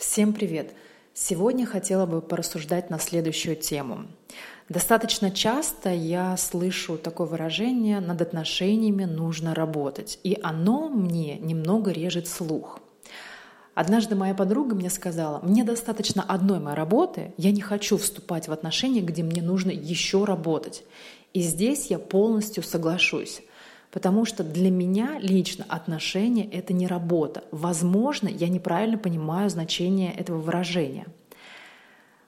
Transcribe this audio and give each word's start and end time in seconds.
Всем 0.00 0.32
привет! 0.32 0.72
Сегодня 1.12 1.66
хотела 1.66 2.06
бы 2.06 2.22
порассуждать 2.22 2.88
на 2.88 2.98
следующую 2.98 3.54
тему. 3.54 4.06
Достаточно 4.70 5.30
часто 5.30 5.90
я 5.90 6.38
слышу 6.38 6.96
такое 6.96 7.26
выражение 7.26 8.00
«над 8.00 8.22
отношениями 8.22 9.04
нужно 9.04 9.54
работать», 9.54 10.18
и 10.24 10.38
оно 10.42 10.88
мне 10.88 11.36
немного 11.38 11.90
режет 11.90 12.28
слух. 12.28 12.80
Однажды 13.74 14.14
моя 14.14 14.34
подруга 14.34 14.74
мне 14.74 14.88
сказала, 14.88 15.38
мне 15.42 15.64
достаточно 15.64 16.22
одной 16.22 16.60
моей 16.60 16.78
работы, 16.78 17.34
я 17.36 17.50
не 17.50 17.60
хочу 17.60 17.98
вступать 17.98 18.48
в 18.48 18.52
отношения, 18.52 19.02
где 19.02 19.22
мне 19.22 19.42
нужно 19.42 19.70
еще 19.70 20.24
работать. 20.24 20.82
И 21.34 21.42
здесь 21.42 21.88
я 21.88 21.98
полностью 21.98 22.62
соглашусь. 22.62 23.42
Потому 23.90 24.24
что 24.24 24.44
для 24.44 24.70
меня 24.70 25.18
лично 25.20 25.64
отношения— 25.68 26.48
это 26.52 26.72
не 26.72 26.86
работа. 26.86 27.44
Возможно, 27.50 28.28
я 28.28 28.48
неправильно 28.48 28.98
понимаю 28.98 29.50
значение 29.50 30.12
этого 30.12 30.38
выражения. 30.38 31.06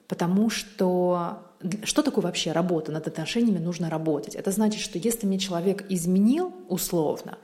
Потому 0.08 0.50
что 0.50 1.44
что 1.84 2.02
такое 2.02 2.24
вообще 2.24 2.52
работа? 2.52 2.90
Над 2.90 3.06
отношениями 3.06 3.58
нужно 3.58 3.88
работать. 3.88 4.34
Это 4.34 4.50
значит, 4.50 4.80
что 4.80 4.98
если 4.98 5.26
мне 5.26 5.38
человек 5.38 5.84
изменил 5.88 6.52
условно, 6.68 7.38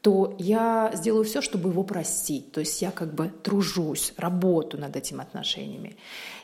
то 0.00 0.34
я 0.38 0.90
сделаю 0.94 1.24
все, 1.24 1.42
чтобы 1.42 1.68
его 1.68 1.82
простить. 1.82 2.52
То 2.52 2.60
есть 2.60 2.80
я 2.80 2.90
как 2.90 3.14
бы 3.14 3.28
тружусь, 3.42 4.14
работаю 4.16 4.80
над 4.80 4.96
этими 4.96 5.20
отношениями. 5.20 5.96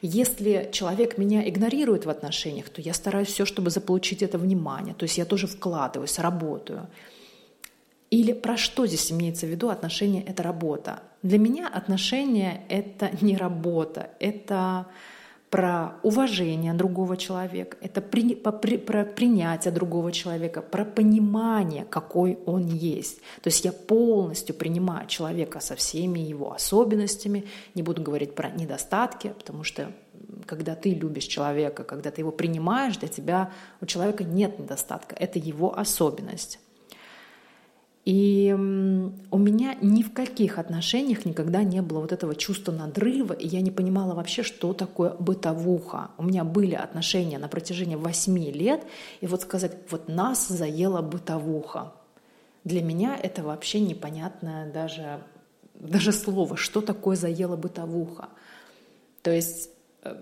Если 0.02 0.68
человек 0.72 1.16
меня 1.16 1.48
игнорирует 1.48 2.04
в 2.04 2.10
отношениях, 2.10 2.68
то 2.68 2.82
я 2.82 2.92
стараюсь 2.92 3.28
все, 3.28 3.46
чтобы 3.46 3.70
заполучить 3.70 4.22
это 4.22 4.38
внимание. 4.38 4.94
То 4.94 5.04
есть 5.04 5.18
я 5.18 5.24
тоже 5.24 5.46
вкладываюсь, 5.46 6.18
работаю. 6.18 6.86
Или 8.10 8.32
про 8.32 8.56
что 8.56 8.86
здесь 8.86 9.10
имеется 9.10 9.46
в 9.46 9.50
виду 9.50 9.68
отношения— 9.68 10.22
это 10.26 10.42
работа? 10.42 11.02
Для 11.22 11.38
меня 11.38 11.68
отношения— 11.68 12.62
это 12.68 13.10
не 13.20 13.36
работа, 13.36 14.10
это 14.20 14.86
про 15.50 15.94
уважение 16.02 16.74
другого 16.74 17.16
человека, 17.16 17.76
это 17.80 18.00
при, 18.00 18.34
по, 18.34 18.52
при, 18.52 18.76
про 18.76 19.04
принятие 19.04 19.72
другого 19.72 20.12
человека, 20.12 20.60
про 20.60 20.84
понимание, 20.84 21.84
какой 21.84 22.38
он 22.46 22.66
есть. 22.66 23.18
То 23.42 23.48
есть 23.48 23.64
я 23.64 23.72
полностью 23.72 24.54
принимаю 24.54 25.06
человека 25.06 25.60
со 25.60 25.74
всеми 25.76 26.18
его 26.18 26.52
особенностями, 26.52 27.44
не 27.74 27.82
буду 27.82 28.02
говорить 28.02 28.34
про 28.34 28.50
недостатки, 28.50 29.32
потому 29.38 29.64
что 29.64 29.92
когда 30.46 30.74
ты 30.74 30.90
любишь 30.90 31.24
человека, 31.24 31.84
когда 31.84 32.10
ты 32.10 32.20
его 32.20 32.32
принимаешь, 32.32 32.96
для 32.98 33.08
тебя 33.08 33.50
у 33.80 33.86
человека 33.86 34.24
нет 34.24 34.58
недостатка, 34.58 35.16
это 35.18 35.38
его 35.38 35.78
особенность. 35.78 36.58
И 38.06 38.54
у 39.32 39.38
меня 39.38 39.74
ни 39.82 40.04
в 40.04 40.12
каких 40.12 40.60
отношениях 40.60 41.24
никогда 41.24 41.64
не 41.64 41.82
было 41.82 41.98
вот 41.98 42.12
этого 42.12 42.36
чувства 42.36 42.70
надрыва, 42.70 43.32
и 43.32 43.48
я 43.48 43.60
не 43.60 43.72
понимала 43.72 44.14
вообще, 44.14 44.44
что 44.44 44.72
такое 44.72 45.14
бытовуха. 45.18 46.12
У 46.16 46.22
меня 46.22 46.44
были 46.44 46.76
отношения 46.76 47.38
на 47.38 47.48
протяжении 47.48 47.96
восьми 47.96 48.52
лет, 48.52 48.84
и 49.20 49.26
вот 49.26 49.42
сказать, 49.42 49.72
вот 49.90 50.06
нас 50.06 50.46
заела 50.46 51.02
бытовуха. 51.02 51.94
Для 52.62 52.80
меня 52.80 53.18
это 53.20 53.42
вообще 53.42 53.80
непонятное 53.80 54.72
даже, 54.72 55.20
даже 55.74 56.12
слово, 56.12 56.56
что 56.56 56.82
такое 56.82 57.16
заела 57.16 57.56
бытовуха. 57.56 58.28
То 59.22 59.32
есть 59.32 59.68
э, 60.04 60.14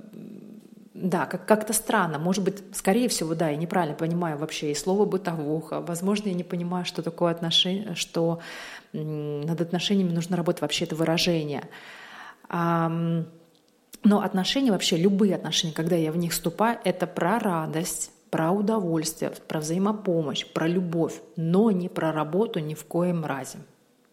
да, 0.95 1.27
как- 1.27 1.45
как-то 1.45 1.73
странно. 1.73 2.19
Может 2.21 2.45
быть, 2.45 2.63
скорее 2.73 3.09
всего, 3.09 3.35
да, 3.35 3.49
я 3.49 3.57
неправильно 3.57 3.97
понимаю 3.97 4.39
вообще 4.39 4.71
и 4.71 4.75
слово 4.77 5.05
бытовуха. 5.05 5.81
Возможно, 5.81 6.29
я 6.29 6.35
не 6.35 6.45
понимаю, 6.45 6.85
что 6.85 7.03
такое 7.03 7.33
отношение, 7.33 7.97
что 7.97 8.39
над 8.93 9.61
отношениями 9.61 10.13
нужно 10.13 10.37
работать 10.37 10.63
вообще 10.63 10.85
это 10.85 10.95
выражение. 10.95 11.69
Но 12.49 14.21
отношения 14.21 14.71
вообще, 14.71 14.97
любые 14.97 15.35
отношения, 15.35 15.73
когда 15.73 15.97
я 15.97 16.13
в 16.13 16.17
них 16.17 16.33
вступаю, 16.33 16.79
это 16.85 17.09
про 17.09 17.41
радость, 17.41 18.13
про 18.31 18.53
удовольствие, 18.53 19.33
про 19.49 19.61
взаимопомощь, 19.61 20.47
про 20.47 20.69
любовь, 20.69 21.21
но 21.37 21.71
не 21.73 21.89
про 21.89 22.13
работу 22.13 22.61
ни 22.61 22.75
в 22.75 22.85
коем 22.85 23.25
разе. 23.25 23.59